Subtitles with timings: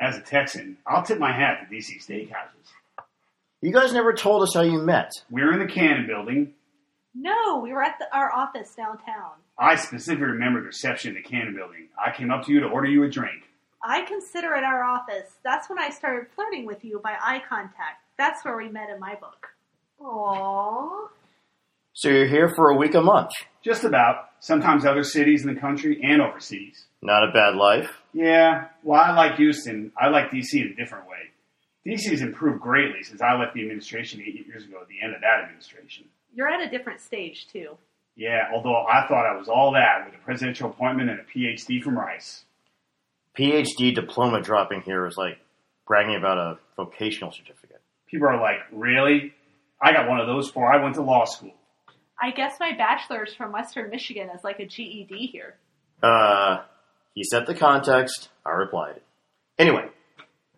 [0.00, 3.04] As a Texan, I'll tip my hat to DC Steakhouses.
[3.60, 5.12] You guys never told us how you met.
[5.30, 6.54] We were in the Cannon building.
[7.14, 9.32] No, we were at the, our office downtown.
[9.58, 11.88] I specifically remember the reception in the Cannon building.
[11.98, 13.42] I came up to you to order you a drink.
[13.82, 15.28] I consider it our office.
[15.44, 18.02] That's when I started flirting with you by eye contact.
[18.16, 19.48] That's where we met in my book.
[20.00, 21.08] Aww.
[21.92, 23.32] So you're here for a week a month.
[23.62, 24.30] Just about.
[24.40, 26.86] Sometimes other cities in the country and overseas.
[27.02, 27.99] Not a bad life.
[28.12, 31.16] Yeah, well, I like Houston, I like DC in a different way.
[31.86, 35.14] DC has improved greatly since I left the administration eight years ago at the end
[35.14, 36.06] of that administration.
[36.34, 37.76] You're at a different stage, too.
[38.16, 41.82] Yeah, although I thought I was all that with a presidential appointment and a PhD
[41.82, 42.44] from Rice.
[43.38, 45.38] PhD diploma dropping here is like
[45.86, 47.80] bragging about a vocational certificate.
[48.08, 49.32] People are like, really?
[49.80, 51.52] I got one of those before I went to law school.
[52.20, 55.54] I guess my bachelor's from Western Michigan is like a GED here.
[56.02, 56.62] Uh,
[57.14, 58.28] he set the context.
[58.44, 59.00] I replied.
[59.58, 59.86] Anyway,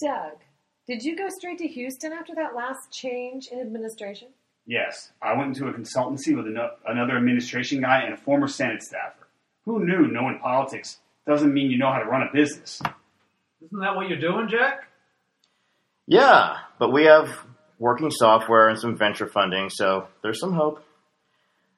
[0.00, 0.38] Doug,
[0.86, 4.28] did you go straight to Houston after that last change in administration?
[4.66, 8.82] Yes, I went into a consultancy with ano- another administration guy and a former Senate
[8.82, 9.28] staffer.
[9.64, 12.80] Who knew knowing politics doesn't mean you know how to run a business?
[13.64, 14.88] Isn't that what you're doing, Jack?
[16.06, 17.28] yeah, but we have
[17.78, 20.82] working software and some venture funding, so there's some hope.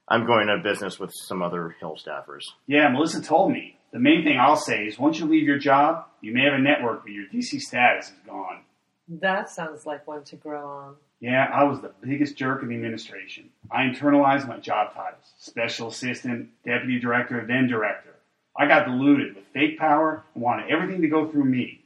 [0.06, 2.42] I'm going to business with some other Hill staffers.
[2.66, 3.77] Yeah, Melissa told me.
[3.92, 6.58] The main thing I'll say is once you leave your job, you may have a
[6.58, 8.60] network, but your DC status is gone.
[9.08, 10.96] That sounds like one to grow on.
[11.20, 13.50] Yeah, I was the biggest jerk in the administration.
[13.70, 18.14] I internalized my job titles special assistant, deputy director, then director.
[18.56, 21.84] I got deluded with fake power and wanted everything to go through me.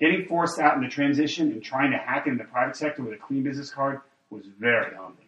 [0.00, 3.14] Getting forced out in the transition and trying to hack into the private sector with
[3.14, 4.00] a clean business card
[4.30, 5.26] was very humbling.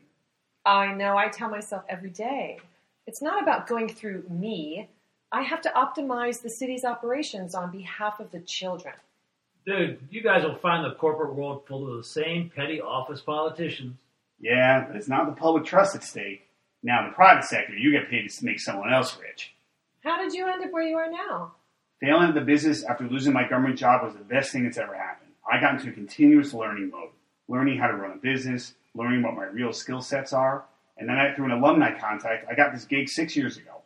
[0.64, 2.58] I know, I tell myself every day.
[3.06, 4.88] It's not about going through me.
[5.32, 8.94] I have to optimize the city's operations on behalf of the children.
[9.64, 13.96] Dude, you guys will find the corporate world full of the same petty office politicians.
[14.40, 16.48] Yeah, but it's not the public trust at stake.
[16.82, 19.52] Now, in the private sector, you get paid to make someone else rich.
[20.02, 21.52] How did you end up where you are now?
[22.00, 24.94] Failing at the business after losing my government job was the best thing that's ever
[24.94, 25.30] happened.
[25.50, 27.10] I got into a continuous learning mode,
[27.48, 30.64] learning how to run a business, learning what my real skill sets are,
[30.96, 33.82] and then I, through an alumni contact, I got this gig six years ago.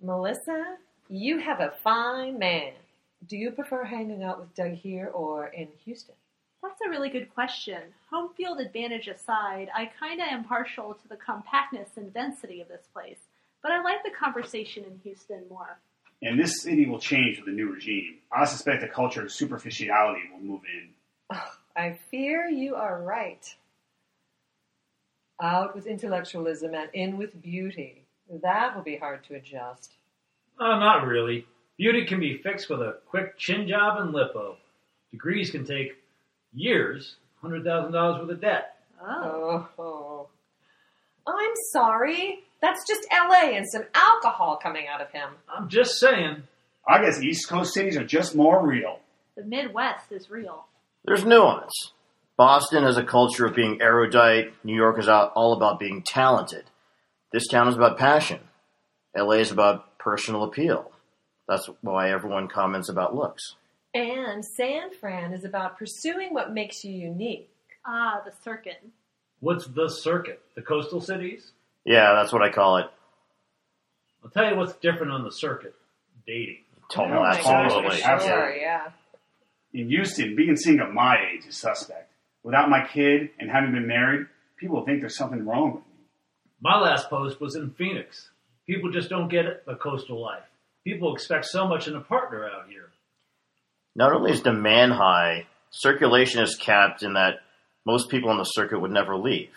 [0.00, 0.76] Melissa,
[1.08, 2.72] you have a fine man.
[3.26, 6.14] Do you prefer hanging out with Doug here or in Houston?
[6.62, 7.80] That's a really good question.
[8.10, 12.86] Home field advantage aside, I kinda am partial to the compactness and density of this
[12.92, 13.28] place,
[13.62, 15.78] but I like the conversation in Houston more.
[16.20, 18.18] And this city will change with the new regime.
[18.32, 20.94] I suspect a culture of superficiality will move in.
[21.76, 23.54] I fear you are right.
[25.40, 28.04] Out with intellectualism and in with beauty.
[28.28, 29.92] That will be hard to adjust.
[30.60, 31.46] Oh, not really.
[31.76, 34.56] Beauty can be fixed with a quick chin job and lipo.
[35.12, 35.92] Degrees can take
[36.52, 38.76] years, $100,000 worth of debt.
[39.00, 39.68] Oh.
[39.78, 40.28] Oh.
[41.26, 42.40] I'm sorry.
[42.60, 45.28] That's just LA and some alcohol coming out of him.
[45.48, 46.42] I'm just saying.
[46.88, 48.98] I guess East Coast cities are just more real.
[49.36, 50.64] The Midwest is real.
[51.04, 51.72] There's nuance.
[52.36, 54.52] Boston has a culture of being erudite.
[54.64, 56.64] New York is all about being talented.
[57.32, 58.40] This town is about passion.
[59.16, 60.90] LA is about personal appeal.
[61.48, 63.54] That's why everyone comments about looks.
[63.94, 67.50] And San Fran is about pursuing what makes you unique.
[67.86, 68.82] Ah, the circuit.
[69.40, 70.42] What's the circuit?
[70.56, 71.52] The coastal cities?
[71.84, 72.86] Yeah, that's what I call it.
[74.22, 75.74] I'll tell you what's different on the circuit
[76.26, 76.58] dating.
[76.90, 77.18] Totally.
[77.18, 77.88] Oh absolutely.
[77.88, 78.02] gosh.
[78.02, 78.42] Absolutely.
[78.42, 78.88] Sure, yeah.
[79.72, 82.10] In Houston, being single at my age is suspect.
[82.42, 84.26] Without my kid and having been married,
[84.58, 86.04] people think there's something wrong with me.
[86.60, 88.30] My last post was in Phoenix.
[88.68, 90.44] People just don't get it, the coastal life.
[90.84, 92.90] People expect so much in a partner out here.
[93.96, 97.40] Not only is demand high, circulation is capped in that
[97.86, 99.50] most people on the circuit would never leave.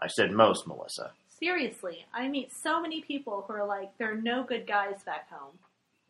[0.00, 1.12] I said most, Melissa.
[1.38, 5.30] Seriously, I meet so many people who are like, there are no good guys back
[5.30, 5.58] home.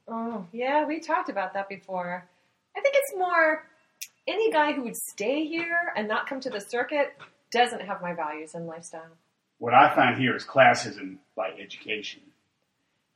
[0.08, 2.26] Oh, yeah, we talked about that before.
[2.74, 3.64] I think it's more
[4.26, 7.16] any guy who would stay here and not come to the circuit
[7.52, 9.16] doesn't have my values and lifestyle.
[9.58, 12.22] What I find here is classism by education.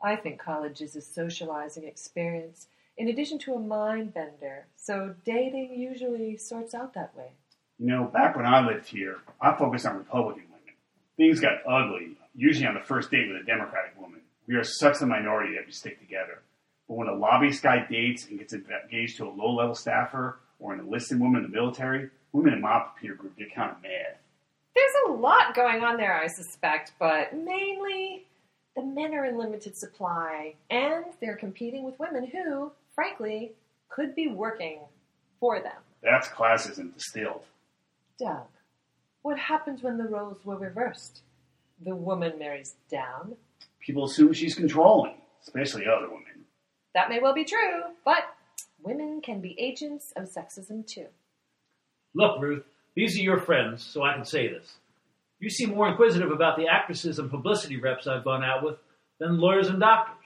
[0.05, 2.67] I think college is a socializing experience
[2.99, 7.33] in addition to a mind bender, so dating usually sorts out that way.
[7.79, 10.75] You know, back when I lived here, I focused on Republican women.
[11.17, 14.21] Things got ugly, usually on the first date with a Democratic woman.
[14.47, 16.43] We are such a minority that we stick together.
[16.87, 20.75] But when a lobbyist guy dates and gets engaged to a low level staffer or
[20.75, 24.19] an enlisted woman in the military, women in my peer group get kind of mad.
[24.75, 28.27] There's a lot going on there, I suspect, but mainly
[28.77, 33.53] the men are in limited supply and they're competing with women who, frankly,
[33.89, 34.81] could be working
[35.39, 35.81] for them.
[36.03, 37.45] That's classism distilled.
[38.19, 38.47] Doug,
[39.23, 41.23] what happens when the roles were reversed?
[41.85, 43.37] The woman marries down.
[43.81, 46.45] People assume she's controlling, especially other women.
[46.95, 48.25] That may well be true, but
[48.83, 51.07] women can be agents of sexism too.
[52.15, 54.77] Look, Ruth, these are your friends, so I can say this.
[55.45, 58.77] You seem more inquisitive about the actresses and publicity reps I've gone out with
[59.21, 60.17] than lawyers and doctors.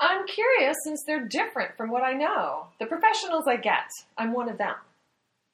[0.00, 2.68] I'm curious since they're different from what I know.
[2.80, 4.76] The professionals I get, I'm one of them.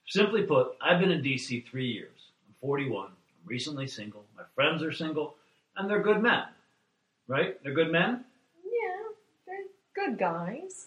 [0.06, 2.14] Simply put, I've been in DC three years.
[2.46, 3.06] I'm 41.
[3.06, 3.12] I'm
[3.44, 4.25] recently single.
[4.37, 5.34] My friends are single,
[5.76, 6.44] and they're good men.
[7.26, 7.61] Right?
[7.64, 8.25] They're good men?
[8.64, 10.87] Yeah, they're good guys.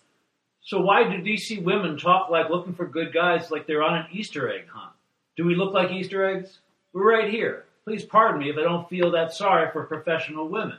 [0.62, 4.06] So why do DC women talk like looking for good guys like they're on an
[4.09, 4.94] Easter egg hunt?
[5.36, 6.59] Do we look like Easter eggs?
[6.94, 7.66] We're right here.
[7.86, 10.78] Please pardon me if I don't feel that sorry for professional women.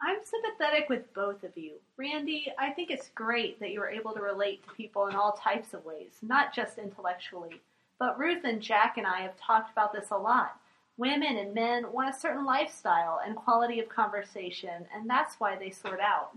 [0.00, 1.72] I'm sympathetic with both of you.
[1.96, 5.32] Randy, I think it's great that you are able to relate to people in all
[5.32, 7.60] types of ways, not just intellectually.
[7.98, 10.56] But Ruth and Jack and I have talked about this a lot.
[10.96, 15.70] Women and men want a certain lifestyle and quality of conversation, and that's why they
[15.70, 16.30] sort out.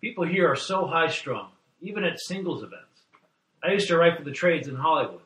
[0.00, 1.48] People here are so high strung,
[1.82, 3.02] even at singles events.
[3.62, 5.20] I used to write for the trades in Hollywood.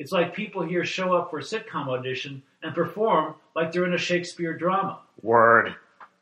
[0.00, 3.92] It's like people here show up for a sitcom audition and perform like they're in
[3.92, 5.00] a Shakespeare drama.
[5.20, 5.74] Word.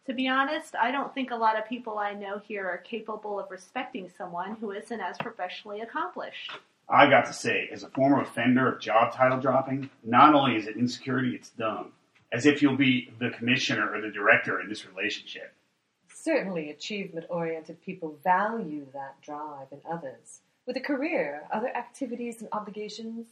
[0.07, 3.39] To be honest, I don't think a lot of people I know here are capable
[3.39, 6.51] of respecting someone who isn't as professionally accomplished.
[6.89, 10.67] I got to say, as a former offender of job title dropping, not only is
[10.67, 11.93] it insecurity, it's dumb.
[12.33, 15.55] As if you'll be the commissioner or the director in this relationship.
[16.13, 20.41] Certainly, achievement oriented people value that drive in others.
[20.67, 23.27] With a career, other activities, and obligations,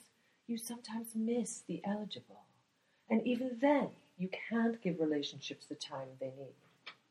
[0.46, 2.42] you sometimes miss the eligible.
[3.10, 3.88] And even then,
[4.18, 6.54] you can't give relationships the time they need.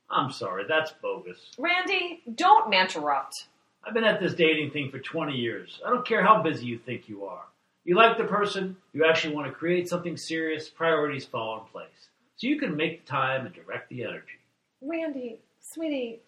[0.10, 1.38] I'm sorry, that's bogus.
[1.58, 3.48] Randy, don't interrupt.
[3.86, 5.80] I've been at this dating thing for 20 years.
[5.86, 7.44] I don't care how busy you think you are.
[7.84, 12.10] You like the person, you actually want to create something serious, priorities fall in place.
[12.38, 14.40] So you can make the time and direct the energy.
[14.82, 16.20] Randy, sweetie,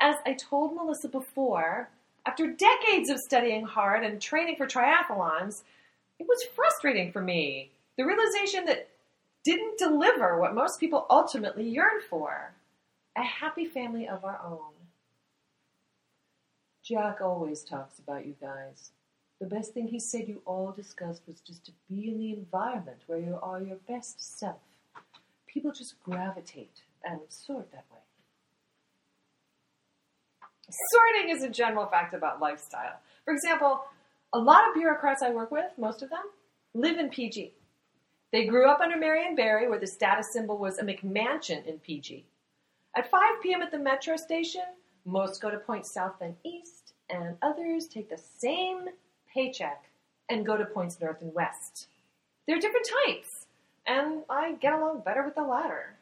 [0.00, 1.90] as I told Melissa before,
[2.26, 5.62] after decades of studying hard and training for triathlons,
[6.18, 7.70] it was frustrating for me.
[7.96, 8.88] The realization that
[9.44, 12.52] didn't deliver what most people ultimately yearn for
[13.16, 14.74] a happy family of our own.
[16.82, 18.90] Jack always talks about you guys.
[19.40, 22.98] The best thing he said you all discussed was just to be in the environment
[23.06, 24.56] where you are your best self.
[25.46, 27.98] People just gravitate and sort that way.
[30.68, 32.98] Sorting is a general fact about lifestyle.
[33.24, 33.82] For example,
[34.32, 36.24] a lot of bureaucrats I work with, most of them,
[36.74, 37.52] live in PG.
[38.32, 42.26] They grew up under Marion Barry, where the status symbol was a McMansion in PG.
[42.96, 43.62] At 5 p.m.
[43.62, 44.64] at the metro station,
[45.04, 48.86] most go to points south and east, and others take the same
[49.32, 49.84] paycheck
[50.28, 51.86] and go to points north and west.
[52.46, 53.46] They're different types,
[53.86, 55.94] and I get along better with the latter.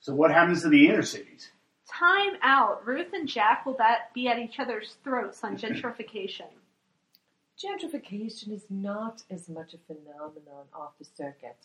[0.00, 1.50] So what happens to the inner cities?
[1.88, 2.86] Time out.
[2.86, 3.76] Ruth and Jack will
[4.14, 6.46] be at each other's throats on gentrification.
[7.62, 11.56] Gentrification is not as much a phenomenon off the circuit.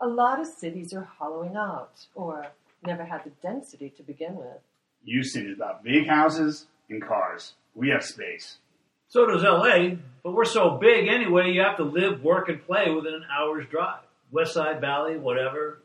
[0.00, 2.48] A lot of cities are hollowing out, or
[2.84, 4.58] never had the density to begin with.
[5.04, 7.54] Houston is about big houses and cars.
[7.74, 8.58] We have space.
[9.06, 12.90] So does LA, but we're so big anyway, you have to live, work, and play
[12.90, 14.02] within an hour's drive.
[14.32, 15.82] West Side Valley, whatever.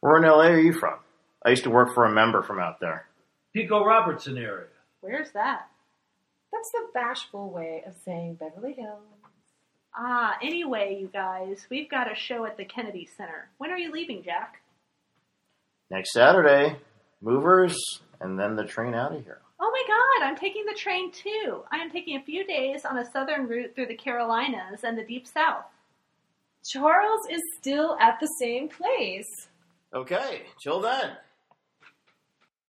[0.00, 0.98] Where in LA are you from?
[1.44, 3.06] I used to work for a member from out there.
[3.52, 4.68] Pico Robertson area.
[5.02, 5.68] Where's that?
[6.52, 9.02] That's the bashful way of saying Beverly Hills.
[9.96, 13.50] Ah, anyway, you guys, we've got a show at the Kennedy Center.
[13.58, 14.62] When are you leaving, Jack?
[15.90, 16.76] Next Saturday,
[17.20, 17.76] movers,
[18.20, 19.40] and then the train out of here.
[19.60, 21.62] Oh my god, I'm taking the train too.
[21.70, 25.04] I am taking a few days on a southern route through the Carolinas and the
[25.04, 25.64] Deep South.
[26.64, 29.48] Charles is still at the same place.
[29.94, 31.16] Okay, till then.